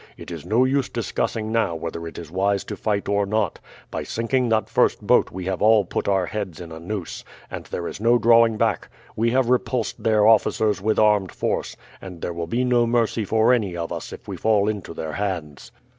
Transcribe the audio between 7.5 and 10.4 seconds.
and there is no drawing back. We have repulsed their